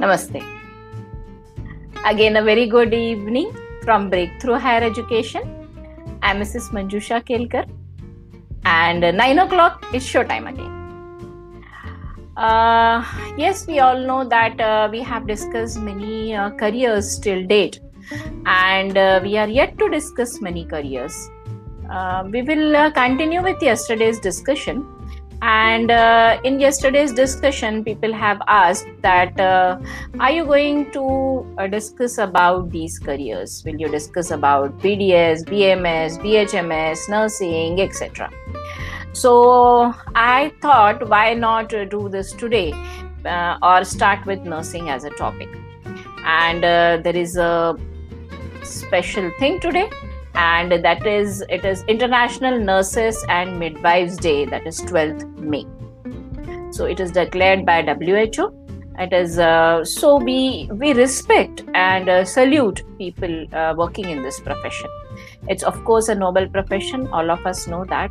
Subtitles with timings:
[0.00, 0.42] Namaste.
[2.06, 3.54] Again, a very good evening
[3.84, 5.42] from Breakthrough Higher Education.
[6.22, 6.70] I'm Mrs.
[6.76, 7.68] Manjusha Kelkar,
[8.64, 11.66] and 9 o'clock is show time again.
[12.34, 13.04] Uh,
[13.36, 17.80] yes, we all know that uh, we have discussed many uh, careers till date,
[18.46, 21.28] and uh, we are yet to discuss many careers.
[21.90, 24.86] Uh, we will uh, continue with yesterday's discussion
[25.42, 29.78] and uh, in yesterday's discussion people have asked that uh,
[30.18, 33.62] are you going to uh, discuss about these careers?
[33.64, 38.30] Will you discuss about bds bms bhms nursing etc
[39.12, 42.72] so i thought why not do this today
[43.24, 45.48] uh, or start with nursing as a topic?
[46.24, 47.78] And uh, there is a
[48.62, 49.88] special thing today
[50.34, 55.66] and that is it is international nurses and midwives day that is 12th may.
[56.72, 58.54] So it is declared by who
[58.98, 64.40] it is uh, so we we respect and uh, salute people uh, working in this
[64.40, 64.90] profession.
[65.48, 68.10] It's of course a noble profession all of us know that.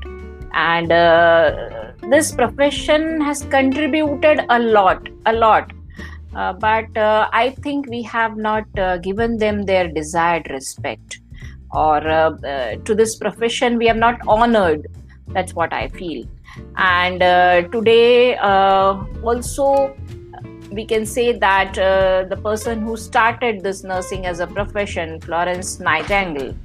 [0.54, 5.72] And uh, this profession has contributed a lot a lot.
[6.36, 8.64] Uh, but uh, i think we have not
[9.02, 11.22] given them their desired respect
[11.72, 14.88] or uh, uh, to this profession we have not honored.
[15.28, 16.26] That's what i feel.
[16.78, 19.96] And uh, today also
[20.72, 25.80] we can say that uh, the person who started this nursing as a profession, Florence
[25.80, 26.56] Nightingale,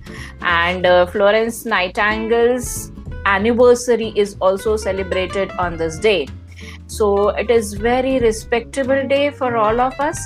[0.42, 2.92] and uh, Florence Nightingale's
[3.26, 6.28] anniversary is also celebrated on this day.
[6.86, 10.18] So it is very respectable day for all of us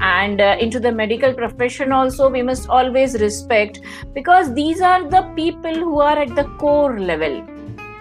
[0.00, 3.80] and uh, into the medical profession also we must always respect
[4.12, 7.44] because these are the people who are at the core level.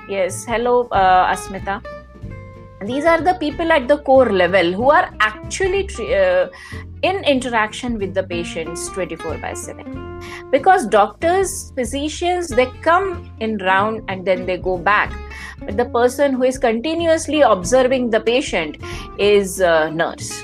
[0.10, 1.84] Yes hello uh, asmita.
[2.86, 6.48] These are the people at the core level who are actually uh,
[7.02, 14.03] in interaction with the patients 24 by 7 because doctors physicians they come in round
[14.09, 15.14] and then they go back.
[15.59, 18.78] But the person who is continuously observing the patient
[19.18, 20.44] is nurse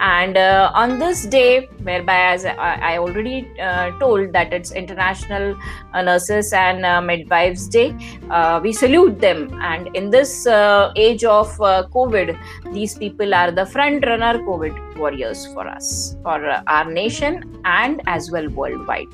[0.00, 5.56] and uh, on this day whereby as i, already uh, told that it's international
[5.94, 7.94] uh, nurses and uh, midwives day
[8.30, 11.48] uh, we salute them and in this uh, age of
[11.96, 12.38] covid
[12.72, 18.30] these people are the front runner covid warriors for us for our nation and as
[18.30, 19.08] well worldwide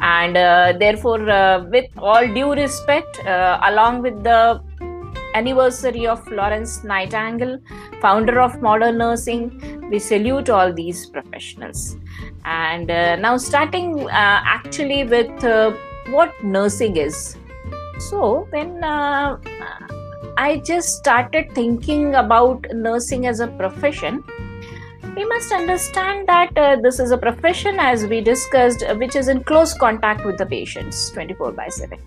[0.00, 0.36] and
[0.80, 1.20] therefore
[1.70, 4.60] with all due respect along with the
[5.34, 7.58] anniversary of Florence Nightingale,
[8.00, 9.69] founder of modern nursing.
[9.90, 11.96] We salute all these professionals.
[12.44, 15.72] And uh, now, starting uh, actually with uh,
[16.10, 17.36] what nursing is.
[17.98, 19.38] So, when uh,
[20.38, 24.24] I just started thinking about nursing as a profession,
[25.16, 29.42] we must understand that uh, this is a profession, as we discussed, which is in
[29.44, 31.98] close contact with the patients 24 by 7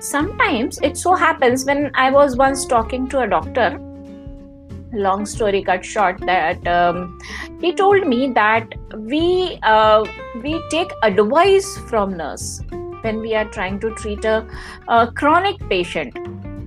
[0.00, 3.78] sometimes it so happens when i was once talking to a doctor
[4.94, 7.18] long story cut short that um,
[7.60, 10.04] he told me that we uh,
[10.42, 12.60] we take advice from nurse
[13.02, 14.46] when we are trying to treat a,
[14.88, 16.16] a chronic patient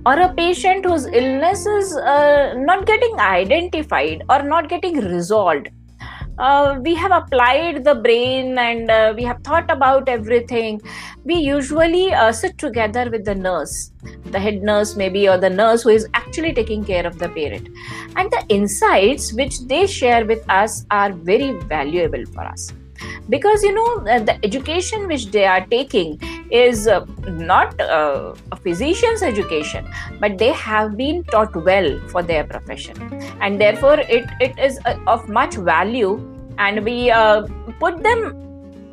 [0.06, 5.68] or a patient whose illness is uh, not getting identified or not getting resolved
[6.38, 10.80] uh, we have applied the brain and uh, we have thought about everything.
[11.24, 13.92] We usually uh, sit together with the nurse.
[14.26, 17.68] The head nurse maybe or the nurse who is actually taking care of the parent.
[18.16, 22.72] And the insights which they share with us are very valuable for us
[23.28, 26.20] because you know uh, the education which they are taking
[26.50, 29.86] is uh, not uh, a physician's education
[30.20, 32.96] but they have been taught well for their profession.
[33.40, 36.18] And therefore it, it is uh, of much value
[36.58, 37.46] and we uh,
[37.78, 38.47] put them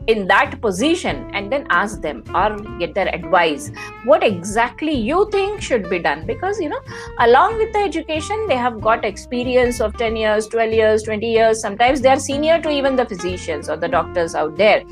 [0.07, 3.71] in that position and then ask them or get their advice
[4.05, 6.81] what exactly you think should be done because you know
[7.19, 11.61] along with the education they have got experience of 10 years 12 years 20 years
[11.61, 14.83] sometimes they are senior to even the physicians or the doctors out there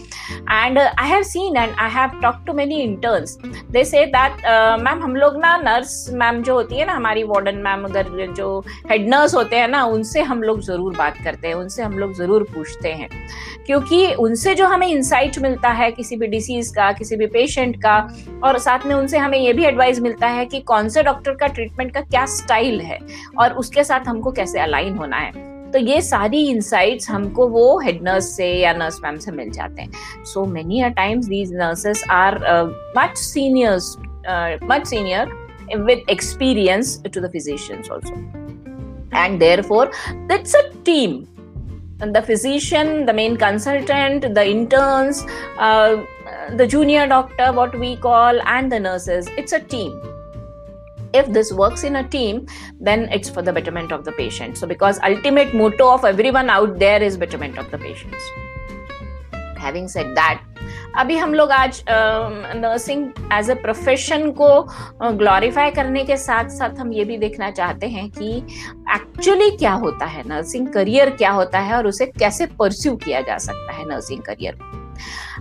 [0.49, 3.39] and uh, i have seen and i have talked to many interns
[3.71, 4.37] they say that
[4.85, 8.33] ma'am uh, हम लोग ना nurse ma'am जो होती है ना हमारी warden ma'am उधर
[8.37, 8.49] जो
[8.91, 12.15] हेड नर्स होते हैं ना उनसे हम लोग जरूर बात करते हैं उनसे हम लोग
[12.15, 13.09] जरूर पूछते हैं
[13.67, 17.96] क्योंकि उनसे जो हमें इंसाइट मिलता है किसी भी डिसीज का, किसी भी पेशेंट का,
[18.44, 21.48] और साथ में उनसे हमें ये भी एडवाइस मिलता है कि कौन से डॉक्टर का
[21.48, 23.00] ट्रीटमेंट का क्या स्टाइल है,
[23.40, 25.32] और उसके साथ हमको कैसे अलाइन होना है।
[25.72, 29.82] तो ये सारी इंसाइट्स हमको वो हेड नर्स से या नर्स मैम से मिल जाते
[29.82, 32.40] हैं। So many a times these nurses are
[32.98, 33.96] much seniors
[34.64, 35.42] much senior
[35.88, 38.16] with experience to the physicians also.
[39.14, 39.86] And therefore,
[40.30, 41.14] that's a team.
[42.12, 45.24] The physician, the main consultant, the interns,
[45.58, 46.04] uh,
[46.56, 49.28] the junior doctor, what we call, and the nurses.
[49.38, 50.02] It's a team.
[51.14, 52.48] If this works in a team,
[52.80, 54.58] then it's for the betterment of the patient.
[54.58, 58.18] So, because ultimate motto of everyone out there is betterment of the patients.
[59.64, 60.38] Having said that,
[60.98, 61.84] अभी हम लोग आज
[62.56, 64.50] nursing as a profession को
[65.04, 68.38] glorify uh, करने के साथ साथ हम ये भी देखना चाहते हैं कि
[68.96, 73.38] एक्चुअली क्या होता है नर्सिंग करियर क्या होता है और उसे कैसे परस्यू किया जा
[73.38, 74.58] सकता है नर्सिंग करियर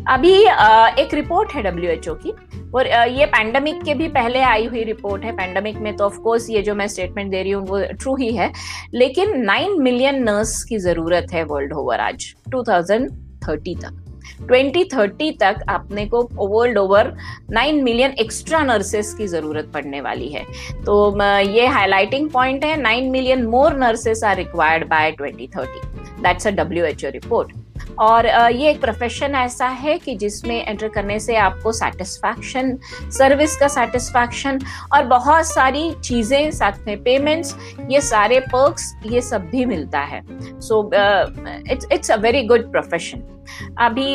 [0.08, 2.32] अभी uh, एक रिपोर्ट है डब्ल्यू एच ओ की
[2.74, 6.50] और ये पैंडमिक के भी पहले आई हुई रिपोर्ट है। पैंडमिक में तो ऑफ़ कोर्स
[6.50, 8.52] ये जो मैं स्टेटमेंट दे रही हूँ वो ट्रू ही है
[8.94, 14.01] लेकिन नाइन मिलियन नर्स की ज़रूरत है वर्ल्ड ओवर आज 2030 तक।
[14.42, 17.12] 2030 तक अपने को world over
[17.56, 20.44] 9 million extra nurses की ज़रूरत पड़ने वाली है।
[20.84, 20.94] तो
[21.50, 25.66] ये हाईलाइटिंग पॉइंट है 9 million more nurses are required by 2030
[26.22, 27.60] that's a WHO report
[28.00, 32.76] और ये एक प्रोफेशन ऐसा है कि जिसमें एंटर करने से आपको सेटिस्फैक्शन
[33.12, 34.58] सर्विस का सेटिस्फैक्शन
[34.94, 37.54] और बहुत सारी चीज़ें साथ में पेमेंट्स
[37.90, 40.22] ये सारे पर्क्स ये सब भी मिलता है।
[40.60, 40.90] So
[41.72, 43.22] it's it's a very good profession
[43.80, 44.14] अभी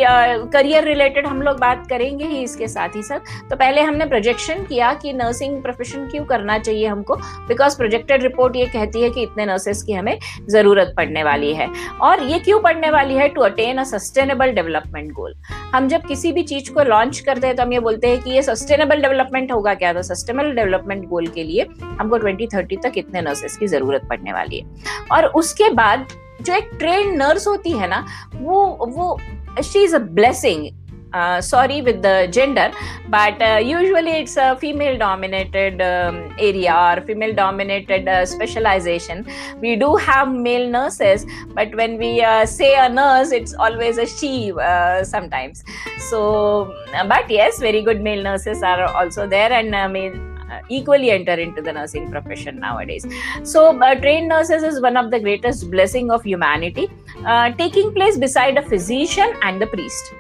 [0.54, 4.64] करियर रिलेटेड हम लोग बात करेंगे ही इसके साथ ही साथ। तो पहले हमने प्रोजेक्शन
[4.66, 7.16] किया कि नर्सिंग प्रोफेशन क्यों करना चाहिए हमको?
[7.48, 10.18] बिकॉज़ प्रोजेक्टेड रिपोर्ट ये कहती है कि इतने नर्सेस की हमें
[10.50, 11.70] ज़रूरत पड़ने वाली है।
[12.02, 13.28] और ये क्यों पड़ने वाली है?
[13.30, 15.34] To attain a sustainable development goal
[15.74, 18.32] हम जब किसी भी चीज़ को लॉन्च करते हैं तो हम ये बोलते हैं कि
[18.32, 19.94] ये सस्टेनेबल डेवलपमेंट होगा क्या?
[19.94, 24.34] तो सस्टेनेबल डेवलपमेंट गोल के लिए हमको ट्वेंटी थर्टी तक इतने नर्सेस की ज़रूरत पड़ने
[24.34, 26.08] वाली है। और उसके बाद
[26.41, 28.65] जो एक ट्रेन नर्स होती है ना वो
[28.97, 29.19] वो
[29.63, 30.71] she is a blessing
[31.13, 32.71] uh, sorry with the gender
[33.09, 39.27] but uh, usually it's a female dominated um, area or female dominated uh, specialization
[39.61, 44.07] we do have male nurses but when we uh, say a nurse it's always a
[44.07, 45.65] she uh, sometimes
[46.11, 46.73] so
[47.09, 50.36] but yes very good male nurses are also there and uh, male uh,
[50.70, 53.06] equally enter into the nursing profession nowadays.
[53.44, 56.88] So, uh, trained nurses is one of the greatest blessing of humanity,
[57.26, 60.14] uh, taking place beside a physician and the priest.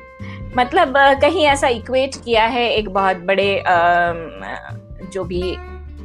[0.58, 3.50] मतलब कहीं ऐसा equate किया है एक बहुत बड़े
[5.14, 5.42] जो भी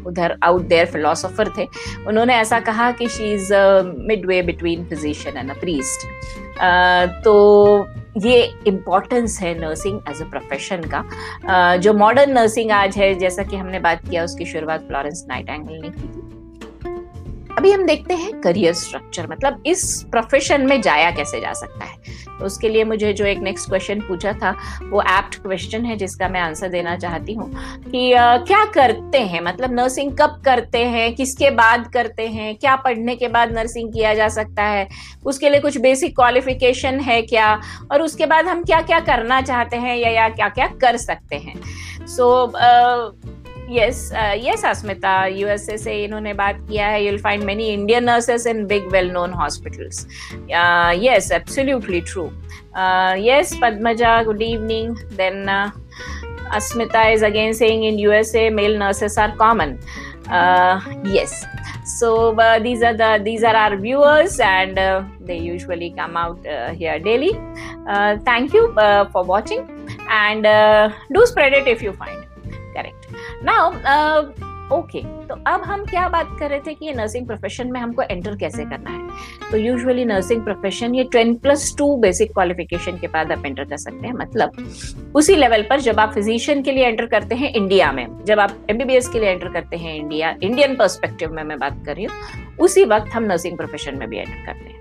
[0.07, 1.67] उधर आउट देयर फिलोसोफर थे
[2.09, 3.53] उन्होंने ऐसा कहा कि she is
[4.27, 6.07] midway between physician and a priest
[7.25, 7.35] तो
[8.17, 13.57] ये इम्पोर्टेंस है नर्सिंग एज अ प्रोफेशन का। जो मॉडर्न नर्सिंग आज है, जैसा कि
[13.57, 16.42] हमने बात किया, उसकी शुरुआत फ्लोरेंस नाइट एंगल ने की थी।
[17.59, 21.97] अभी हम देखते हैं करियर स्ट्रक्चर मतलब इस प्रोफेशन में जाया कैसे जा सकता है।
[22.39, 24.51] तो उसके लिए मुझे जो एक नेक्स्ट क्वेश्चन पूछा था
[24.91, 27.51] वो एप्ट क्वेश्चन है जिसका मैं आंसर देना चाहती हूँ
[27.91, 29.41] कि आ, क्या करते हैं?
[29.41, 31.15] मतलब नर्सिंग कब करते हैं?
[31.15, 32.55] किसके बाद करते हैं?
[32.57, 34.89] क्या पढ़ने के बाद नर्सिंग किया जा सकता है?
[35.27, 37.61] उसके लिए कुछ बेसिक क्वालिफिकेशन है क्या?
[37.93, 41.37] और उसके बाद हम क्या क्या करना चाहते हैं या, या क्या क्या कर सकते
[41.37, 41.61] हैं?
[42.07, 47.70] सो so, yes uh, yes asmita usa से इन्होंने बात किया है you'll find many
[47.74, 50.06] indian nurses in big well known hospitals
[50.60, 52.32] uh, yes absolutely true
[52.76, 55.70] uh, yes padmaja good evening then uh,
[56.52, 59.78] asmita is again saying in usa male nurses are common
[60.30, 61.46] uh, yes
[61.84, 66.48] so uh, these are the these are our viewers and uh, they usually come out
[66.48, 67.34] uh, here daily
[67.88, 69.68] uh, thank you uh, for watching
[70.10, 72.31] and uh, do spread it if you find correct
[73.45, 74.31] now
[74.73, 78.37] okay तो अब हम क्या बात कर रहे थे कि nursing profession में हमको एंटर
[78.37, 79.51] कैसे करना है?
[79.51, 83.77] तो यूजुअली नर्सिंग प्रोफेशन ये ten plus two basic qualification के बाद आप एंटर कर
[83.77, 87.93] सकते हैं। मतलब उसी लेवल पर जब आप फिजिशियन के लिए एंटर करते हैं इंडिया
[87.93, 91.83] में, जब आप एमबीबीएस के लिए एंटर करते हैं इंडिया इंडियन पर्सपेक्टिव में मैं बात
[91.87, 94.72] कर रही हूँ, उसी वक्त हम नर्सिंग प्रोफेशन में भी एंटर करते हैं।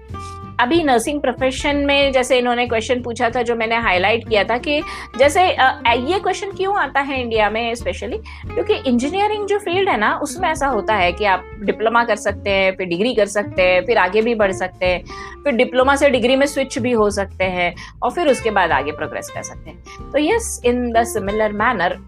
[0.62, 4.82] अभी नर्सिंग प्रोफेशन में जैसे इन्होंने क्वेश्चन पूछा था, जो मैंने हाईलाइट किया था कि
[5.18, 10.14] जैसे ये क्वेश्चन क्यों आता है इंडिया में स्पेशली क्योंकि इंजीनियरिंग जो फ़ील्ड है ना,
[10.24, 13.82] उसमें ऐसा होता है कि आप डिप्लोमा कर सकते हैं, फिर डिग्री कर सकते हैं,
[13.86, 15.04] फिर आगे भी बढ़ सकते हैं,
[15.44, 18.92] फिर डिप्लोमा से डिग्री में स्विच भी हो सकते हैं और फिर उसके बाद आगे
[18.92, 22.00] प्रोग्रेस कर सकते हैं। तो yes in the similar manner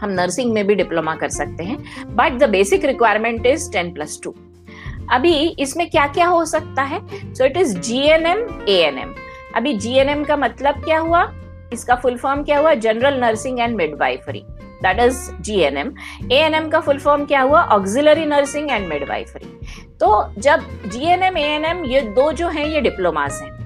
[0.00, 1.78] हम नर्सिंग में भी डिप्लोमा कर सकते हैं
[2.16, 4.34] but the basic requirement is ten plus two
[5.12, 7.00] अभी इसमें क्या क्या हो सकता है?
[7.34, 8.38] So it is G N M
[8.68, 9.14] A N M
[9.56, 11.22] अभी जी एन एम का मतलब क्या हुआ?
[11.72, 12.74] इसका फुल फॉर्म क्या हुआ?
[12.74, 14.44] General nursing and midwifery
[14.82, 15.92] that is G N M
[16.32, 17.62] A N M का फुल फॉर्म क्या हुआ?
[17.62, 19.46] ऑक्सिलरी नर्सिंग एंड मिडवाइफरी
[20.00, 23.56] तो जब G N M A N M ये दो जो हैं, ये डिप्लोमास हैं.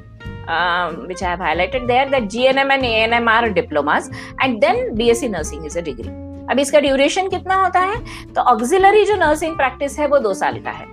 [1.09, 4.09] Which I have highlighted there that GNM and ANM are diplomas
[4.45, 6.15] and then BSc nursing is a degree.
[6.51, 7.99] अब इसका ड्यूरेशन कितना होता है?
[8.35, 10.87] तो ऑक्सिलरी जो नर्सिंग प्रैक्टिस है, वो दो साल का है.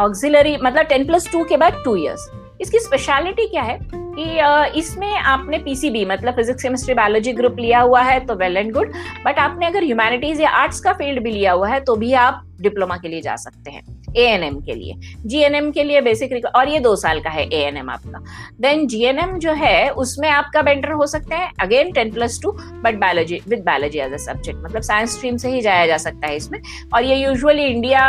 [0.00, 2.30] ऑक्सिलरी मतलब टेन प्लस टू के बाद टू ईयर्स
[2.60, 3.78] इसकी स्पेशलिटी क्या है?
[4.18, 8.72] कि इसमें आपने पीसीबी मतलब फिजिक्स केमिस्ट्री बायोलॉजी ग्रुप लिया हुआ है तो वेल एंड
[8.72, 8.92] गुड
[9.24, 12.42] बट आपने अगर ह्यूमैनिटीज या आर्ट्स का फ़ील्ड भी लिया हुआ है तो भी आप
[12.60, 14.01] डिप्लोमा के लिए जा सकते हैं.
[14.16, 14.94] ए एन एम के लिए।
[15.26, 17.90] जी एन एम के लिए बेसिक और ये दो साल का है ए एन एम
[17.90, 18.22] आपका।
[18.60, 22.40] देन जी एन एम जो है उसमें आपका बेंटर हो सकते हैं। Again ten plus
[22.42, 25.96] two but biology with biology as a subject मतलब साइंस स्ट्रीम से ही जाया जा
[25.98, 26.60] सकता है इसमें।
[26.94, 28.02] और ये यूजुअली इंडिया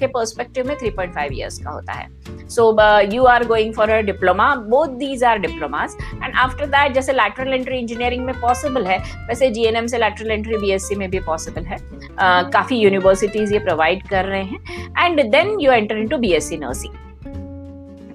[0.00, 2.08] के पर्सपेक्टिव में थ्री पॉइंट फाइव ईयर्स का होता है।
[2.48, 2.64] So
[3.12, 7.52] you are going for a diploma both these are diplomas and after that जैसे लैटरल
[7.54, 11.76] एंट्री इंजीनियरिंग में पॉसिबल है वैसे जीएनएम से लैटरल एंट्री बीएससी में भी पॉसिबल है।
[11.76, 17.06] uh, काफ़ी यूनिवर्सिटीज ये प्रोवाइड कर रहे हैं। And then you enter into BSc nursing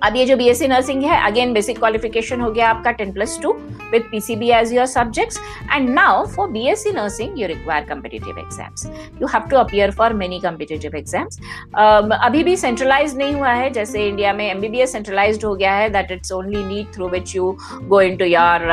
[0.03, 3.51] अब ये जो बीएससी नर्सिंग है अगेन बेसिक क्वालिफिकेशन हो गया आपका ten plus two
[3.91, 5.39] with PCB as your subjects
[5.71, 8.85] and now for BSc nursing you require competitive exams
[9.21, 11.39] you have to appear for many competitive exams
[11.75, 16.11] अभी भी centralise नहीं हुआ है, जैसे इंडिया में एमबीबीएस सेंट्रलाइज हो गया है that
[16.11, 18.71] it's only NEET through which you go into your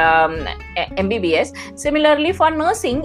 [0.99, 3.03] MBBS similarly for nursing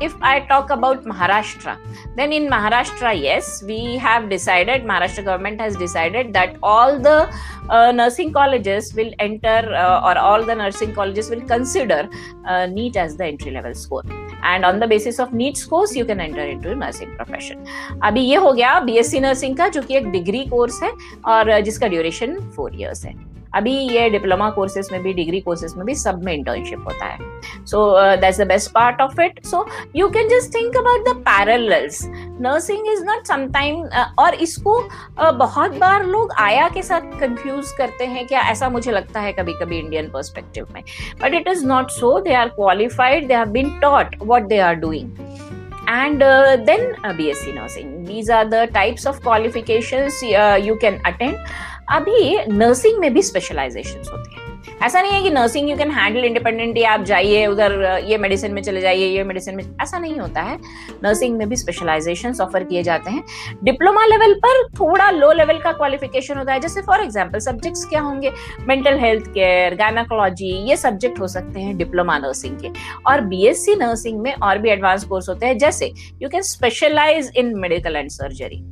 [0.00, 1.78] if I talk about Maharashtra,
[2.16, 7.32] then in Maharashtra, yes, we have decided, Maharashtra government has decided that all the
[7.68, 12.08] uh, nursing colleges will enter uh, or all the nursing colleges will consider
[12.46, 14.02] uh, NEET as the entry level score.
[14.42, 17.64] And on the basis of NEET scores, you can enter into nursing profession.
[18.02, 20.92] अभी ये हो गया BSc nursing का जो कि एक degree course है
[21.26, 25.84] और जिसका ड्यूरेशन फोर इयर्स है अभी ये डिप्लोमा कोर्सेज में भी डिग्री कोर्सेज में
[25.86, 27.18] भी सब में इंटर्नशिप होता है।
[27.66, 27.84] So
[28.20, 32.00] that's the best part of it so you can just think about the parallels
[32.40, 33.84] nursing is not sometime
[34.18, 38.92] और इसको uh, बहुत बार लोग आया के साथ कंफ्यूज करते हैं क्या ऐसा मुझे
[38.92, 40.82] लगता है कभी कभी इंडियन पर्सपेक्टिव में।
[41.22, 44.74] But it is not so they are qualified they have been taught what they are
[44.74, 45.16] doing
[45.92, 47.88] and uh, then uh, bsc nursing.
[48.04, 51.36] These are the types of qualifications uh, you can attend.
[51.88, 54.42] अभी nursing में भी specialisation होते हैं।
[54.82, 57.72] ऐसा नहीं है कि nursing you can handle independently आप जाइए, उधर,
[58.04, 60.58] ये मेडिसिन में चले जाइए, ये मेडिसिन में, ऐसा नहीं होता है।
[61.04, 63.24] नर्सिंग में भी स्पेशलाइजेशन ऑफ़र किए जाते हैं।
[63.64, 68.00] डिप्लोमा लेवल पर थोड़ा लो लेवल का क्वालिफिकेशन होता है। जैसे फॉर एग्ज़ाम्पल सब्जेक्ट्स क्या
[68.00, 68.32] होंगे?
[68.68, 72.70] मेंटल हेल्थ केयर गायनाकोलॉजी ये सब्जेक्ट हो सकते हैं डिप्लोमा नर्सिंग के।
[73.06, 77.56] और बीएससी नर्सिंग में और भी एडवांस कोर्स होते हैं। जैसे you can specialise in
[77.56, 78.64] medical and surgery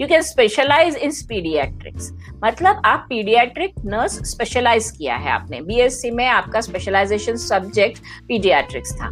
[0.00, 2.10] you can specialise in paediatrics
[2.44, 9.08] मतलब आप पीडियाट्रिक नर्स स्पेशलाइज किया है आपने। बीएससी में आपका स्पेशलाइजेशन सब्जेक्ट पीडियाट्रिक्स था।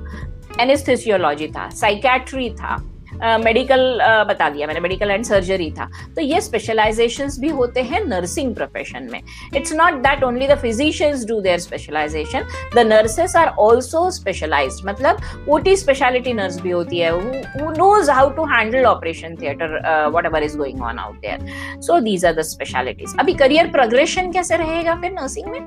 [0.60, 2.76] एनेस्थेसियोलॉजी था साइकैट्री था।
[3.22, 7.82] मेडिकल uh, uh, बता दिया मैंने मेडिकल एंड सर्जरी था। तो ये स्पेशलाइजेशन भी होते
[7.82, 9.20] हैं नर्सिंग प्रोफेशन में।
[9.56, 15.48] It's not that only the physicians do their specialisation the nurses are also specialise मतलब
[15.48, 17.10] ओटी स्पेशलिटी नर्स भी होती है
[17.78, 19.76] knows how to handle operation theatre
[20.26, 24.56] whatever is going on out there so these are the specialities अभी career progression कैसे
[24.56, 25.60] रहेगा फिर nursing में?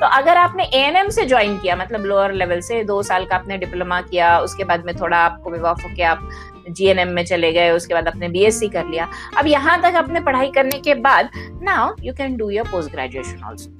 [0.00, 3.58] तो अगर आपने एएनएम से ज्वाइन किया मतलब लोअर लेवल से दो साल का आपने
[3.58, 6.28] डिप्लोमा किया उसके बाद में थोड़ा आपको विवाह हो के आप
[6.68, 9.08] जीएनएम में चले गए, उसके बाद आपने बीएससी कर लिया।
[9.38, 11.30] अब यहाँ तक अपने पढ़ाई करने के बाद
[11.62, 13.76] now you can do your post graduation also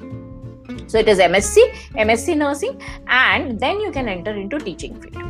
[0.89, 1.63] so, it is msc
[2.03, 2.75] msc nursing
[3.19, 5.27] and then you can enter into teaching field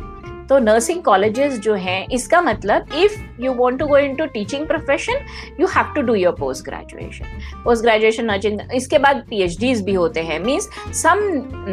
[0.49, 5.19] तो नर्सिंग कॉलेजेस जो हैं, इसका मतलब if you want to go into teaching profession
[5.59, 10.21] you have to do your post graduation post graduation nursing इसके बाद PhDs भी होते
[10.21, 10.69] हैं means
[11.03, 11.19] some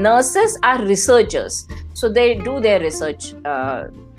[0.07, 1.67] nurses are researchers
[2.01, 3.33] so they do their research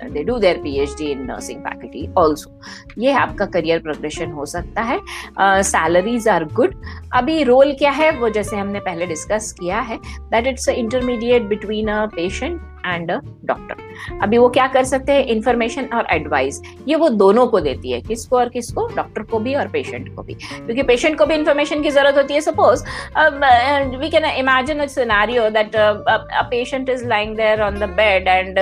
[0.02, 2.50] uh, do their PhD in nursing faculty also
[2.98, 5.00] ये आपका career progression हो सकता है।
[5.64, 6.74] सैलरीज आर गुड
[7.14, 8.10] अभी रोल क्या है?
[8.18, 9.98] वो जैसे हमने पहले डिस्कस किया है
[10.30, 13.10] that it's intermediate between a patient and
[13.44, 13.86] doctor
[14.22, 15.24] अभी वो क्या कर सकते हैं?
[15.26, 18.86] इंफॉर्मेशन और एडवाइस ये वो दोनों को देती है, किसको और किसको?
[18.96, 20.34] डॉक्टर को भी और पेशेंट को भी.
[20.34, 22.84] क्योंकि पेशेंट को भी इंफॉर्मेशन की ज़रूरत होती है suppose
[23.96, 28.58] we can imagine scenario that a patient is lying there on the bed and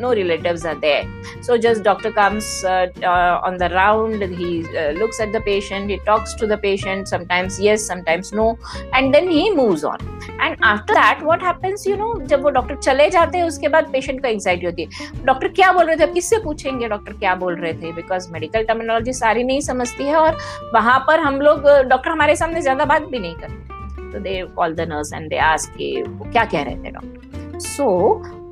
[0.00, 4.52] no relatives are there so just doctor comes on the round he
[4.98, 8.50] looks at the patient he talks to the patient sometimes yes sometimes no
[8.94, 9.98] and then he moves on
[10.40, 13.90] and after that what happens you know जब वो doctor चले जाते हैं उसके बाद
[13.92, 16.12] patient को anxiety होती है। डॉक्टर क्या बोल रहे थे?
[16.12, 17.92] किससे पूछेंगे डॉक्टर क्या बोल रहे थे?
[17.92, 20.36] बिकॉज़ मेडिकल टर्मिनोलॉजी सारी नहीं समझती है और
[20.74, 24.74] वहाँ पर हम लोग डॉक्टर हमारे सामने ज़्यादा बात भी नहीं करते। तो they call
[24.74, 27.86] the nurse and they ask कि क्या कह रहे थे doctor so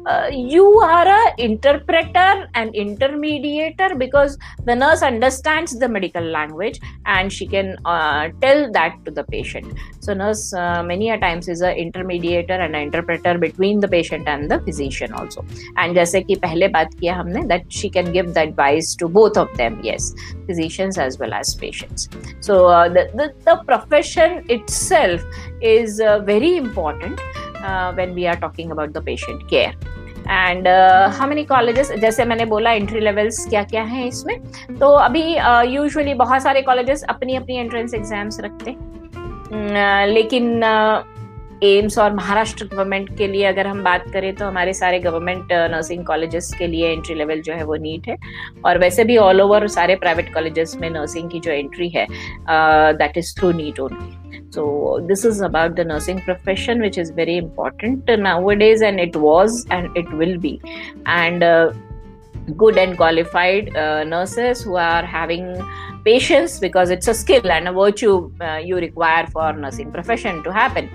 [0.05, 7.31] uh, you are a interpreter and intermediator because the nurse understands the medical language and
[7.31, 9.67] she can uh, tell that to the patient
[9.99, 14.27] so nurse uh, many a times is a intermediator and an interpreter between the patient
[14.27, 15.45] and the physician also
[15.77, 19.37] and जैसे कि पहले बात किया हमने that she can give the advice to both
[19.37, 20.13] of them yes
[20.47, 22.09] physicians as well as patients
[22.39, 25.21] so uh, the, the, the profession itself
[25.61, 27.42] is uh, very important uh,
[27.98, 29.74] When we are talking about the patient care.
[30.28, 30.68] And
[31.16, 34.36] how many colleges जैसे मैंने बोला entry levels क्या क्या हैं इसमें?
[34.78, 35.22] तो अभी
[35.74, 38.78] usually uh, बहुत सारे कॉलेजेस अपनी अपनी एंट्रेंस एग्ज़ाम्स रखते हैं।
[39.48, 40.60] Uh, लेकिन
[41.64, 46.04] एम्स और महाराष्ट्र गवर्नमेंट के लिए अगर हम बात करें तो हमारे सारे गवर्नमेंट नर्सिंग
[46.06, 48.16] कॉलेजेस के लिए एंट्री लेवल जो है वो नीट है।
[48.64, 52.06] और वैसे भी ऑल ओवर सारे प्राइवेट कॉलेजेस में नर्सिंग की जो एंट्री है
[52.98, 57.36] that is through NEET only so this is about the nursing profession which is very
[57.36, 60.58] important now is and it was and it will be
[61.08, 61.44] and
[62.50, 63.70] good and qualified
[64.06, 65.54] nurses who are having
[66.04, 70.52] patience because it's a skill and a virtue uh, you require for nursing profession to
[70.52, 70.90] happen.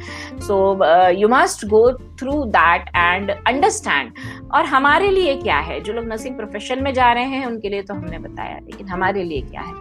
[0.47, 1.83] So uh, you must go
[2.19, 4.23] through that and understand.
[4.53, 5.79] और हमारे लिए क्या है?
[5.81, 9.23] जो लोग nursing profession में जा रहे हैं उनके लिए तो हमने बताया लेकिन हमारे
[9.23, 9.73] लिए क्या है?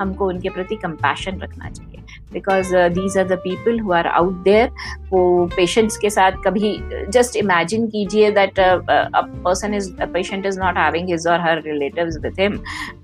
[0.00, 1.98] हमको उनके प्रति कंपैशन रखना चाहिए।
[2.32, 4.68] Because these are the people who are out there
[5.10, 6.76] वो पेशेंट्स के साथ कभी
[7.16, 12.40] जस्ट इमेजिन कीजिए that person is patient is not having his और her relatives with
[12.40, 12.56] him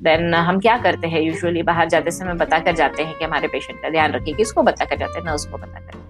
[0.02, 1.22] then हम क्या करते हैं?
[1.22, 4.98] यूजुअली बाहर जाते समय बताकर जाते हैं कि हमारे पेशेंट का ध्यान रखिए किसको बताकर
[4.98, 6.04] जाते हैं नर्स को बताकर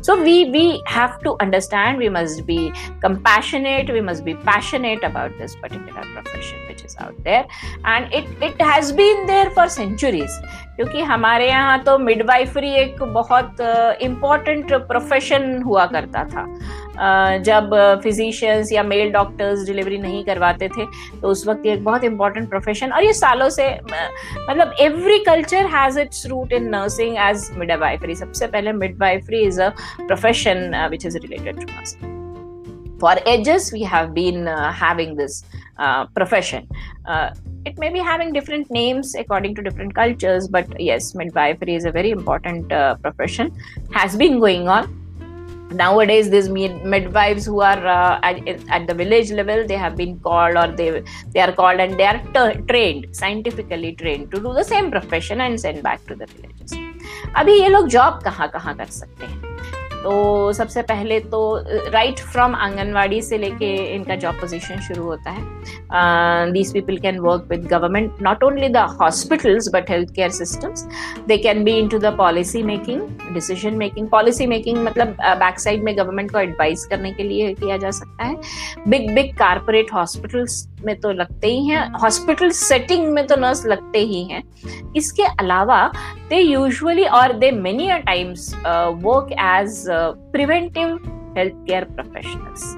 [0.00, 5.36] so we we have to understand we must be compassionate we must be passionate about
[5.38, 7.46] this particular profession which is out there
[7.84, 10.42] and it it has been there for centuries
[10.76, 13.60] क्योंकि हमारे यहाँ तो midwifery एक बहुत
[14.02, 16.44] important profession हुआ करता था
[16.96, 17.70] जब
[18.02, 20.86] फिजिशियंस या मेल डॉक्टर्स डिलीवरी नहीं करवाते थे
[21.20, 25.66] तो उस वक्त ये एक बहुत इंपॉर्टेंट प्रोफेशन और ये सालों से मतलब every culture
[25.74, 29.68] has its root in nursing as midwifery सबसे पहले midwifery is a
[29.98, 32.10] profession which is related to nursing
[33.00, 34.48] for ages we have been
[34.82, 35.42] having this
[35.80, 36.68] profession
[37.66, 41.90] it may be having different names according to different cultures but yes midwifery is a
[41.90, 43.50] very important profession
[43.96, 44.98] has been going on
[45.72, 50.56] nowadays these midwives who are uh, at, at, the village level they have been called
[50.56, 54.64] or they they are called and they are t- trained scientifically trained to do the
[54.64, 56.78] same profession and send back to the villages
[57.36, 61.40] अभी ये लोग job कहाँ कहाँ कर सकते हैं तो सबसे पहले तो
[61.92, 67.46] राइट फ्रॉम आंगनवाड़ी से लेके इनका जॉब पोजीशन शुरू होता है। These people can work
[67.50, 70.86] with government not only the hospitals but health care systems
[71.28, 75.82] they can be in to the policy making decision making policy making मतलब बैक साइड
[75.84, 78.36] में government को advice करने के लिए किया जा सकता है।
[78.88, 83.98] बिग बिग कारपोरेट हॉस्पिटल्स में तो लगते ही हैं हॉस्पिटल सेटिंग में तो नर्स लगते
[83.98, 84.42] ही हैं।
[84.96, 85.86] इसके अलावा
[86.28, 89.84] दे यूजुअली और they many a times work as
[90.32, 90.98] preventive
[91.38, 92.74] health care professionals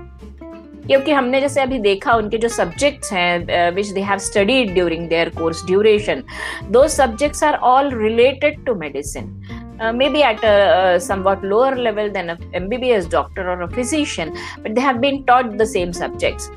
[0.87, 5.29] क्योंकि हमने जैसे अभी देखा उनके जो सब्जेक्ट्स हैं which they have studied during their
[5.39, 6.23] course duration
[6.71, 12.09] दो subjects are all related to medicine Uh, maybe at a, a, somewhat lower level
[12.09, 16.49] than a MBBS doctor or a physician, but they have been taught the same subjects.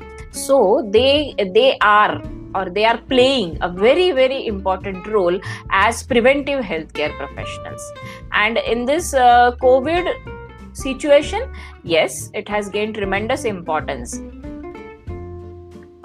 [0.46, 2.22] So they they are
[2.54, 5.38] or they are playing a very very important role
[5.70, 7.92] as preventive healthcare professionals.
[8.32, 10.12] And in this uh, COVID
[10.72, 14.20] situation, yes, it has gained tremendous importance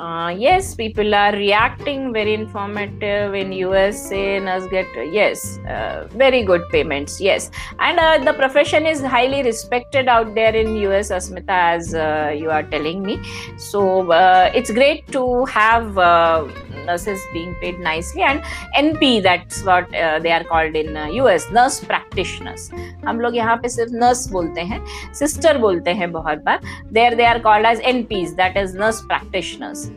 [0.03, 4.39] Uh, yes, people are reacting very informative in USA.
[4.39, 7.21] Nurse get yes, uh, very good payments.
[7.21, 12.33] Yes, and uh, the profession is highly respected out there in US, Asmita, as uh,
[12.33, 13.19] you are telling me.
[13.57, 16.47] So uh, it's great to have uh,
[16.87, 18.41] nurses being paid nicely and
[18.77, 19.25] NP.
[19.25, 22.71] That's what they are called in US, nurse practitioners.
[23.07, 24.81] हम लोग यहाँ पे सिर्फ nurse बोलते हैं
[25.15, 26.61] sister बोलते हैं बहुत बार
[26.93, 29.89] there they are called as N Ps that is nurse practitioners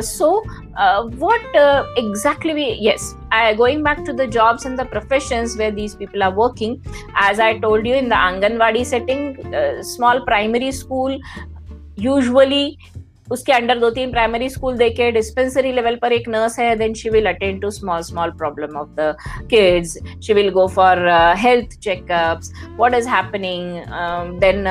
[0.00, 0.44] so
[0.76, 3.14] uh, what uh, exactly we yes
[3.56, 6.80] going back to the jobs and the professions where these people are working
[7.16, 11.18] as i told you in the anganwadi setting uh, small primary school
[11.96, 12.78] usually
[13.32, 17.10] उसके under दो तीन primary school देके dispensary level पर एक nurse है then she
[17.10, 19.14] will attend to small small problem of the
[19.50, 21.08] kids she will go for
[21.38, 24.64] health checkups what is happening then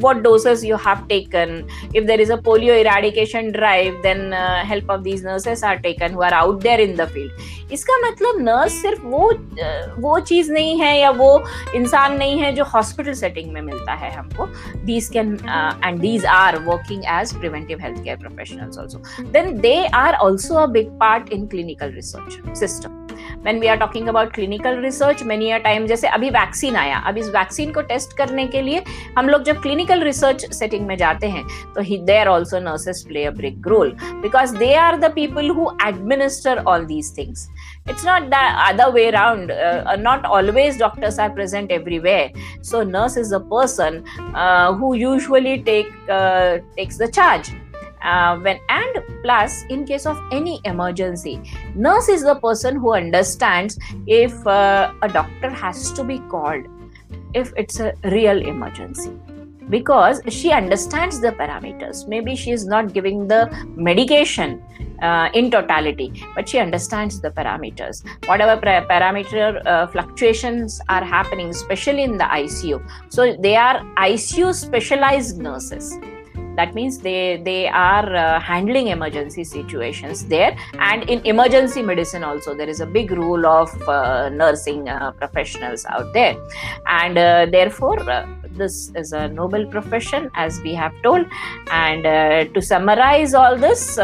[0.00, 4.88] what doses you have taken if there is a polio eradication drive then uh, help
[4.88, 7.30] of these nurses are taken who are out there in the field
[7.72, 9.32] इसका मतलब nurse सिर्फ़ वो
[10.02, 11.30] वो चीज़ नहीं है या वो
[11.74, 14.46] इंसान नहीं है जो हॉस्पिटल सेटिंग में मिलता है हमको।
[14.84, 15.34] These can
[15.84, 20.66] and these are working as preventive health care professionals also then they are also a
[20.66, 23.07] big part in clinical research system
[23.44, 27.28] when we are talking about clinical research many time जैसे अभी vaccine आया, अब इस
[27.28, 28.82] vaccine को test करने के लिए
[29.18, 33.24] हम लोग जब क्लिनिकल रिसर्च सेटिंग में जाते हैं तो they are also nurses play
[33.24, 37.48] a big role because they are the people who administer all these things
[37.90, 38.22] it's not
[38.76, 39.52] the way round
[39.98, 44.02] not always doctors are present everywhere so nurse is a person
[44.80, 45.92] who usually take
[46.76, 47.50] takes the charge
[48.08, 51.36] uh, when and plus in case of any emergency
[51.74, 56.64] nurse is the person who understands if uh, a doctor has to be called
[57.34, 59.12] if it's a real emergency.
[59.70, 62.08] Because she understands the parameters.
[62.08, 63.40] Maybe she is not giving the
[63.76, 64.62] medication
[65.02, 68.02] uh, in totality but she understands the parameters.
[68.26, 75.38] Whatever parameter uh, fluctuations are happening especially in the icu so they are icu specialized
[75.38, 75.98] nurses
[76.58, 80.52] that means they they are uh, handling emergency situations there.
[80.90, 85.86] And in emergency medicine also there is a big role of uh, nursing uh, professionals
[85.96, 86.34] out there.
[86.86, 88.26] And uh, therefore uh,
[88.62, 91.26] this is a noble profession as we have told.
[91.70, 93.98] And uh, to summarize all this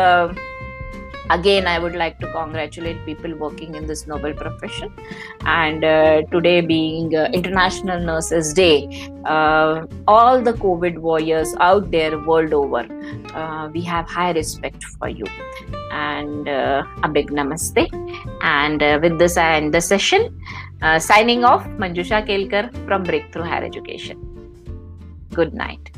[1.31, 4.93] again i would like to congratulate people working in this noble profession.
[5.47, 12.19] And uh, today being uh, international nurses day uh, all the covid warriors out there
[12.19, 12.87] world over
[13.35, 15.25] uh, we have high respect for you.
[15.91, 17.89] And uh, a big namaste.
[18.43, 20.41] And uh, with this i end the session.
[20.99, 24.19] Signing off manjusha kelkar from breakthrough higher education.
[25.33, 25.91] Good night